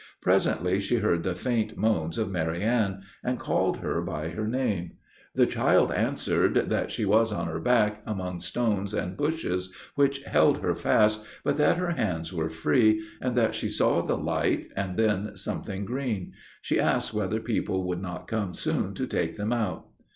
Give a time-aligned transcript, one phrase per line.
[0.19, 4.93] Presently, she heard the faint moans of Marianne, and called her by her name;
[5.35, 10.57] the child answered that she was on her back, among stones and bushes, which held
[10.61, 14.97] her fast, but that her hands were free, and that she saw the light, and
[14.97, 16.33] then something green;
[16.63, 19.85] she asked whether people would not come soon to take them out.